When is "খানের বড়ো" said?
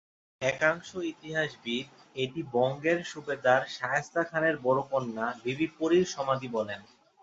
4.29-4.83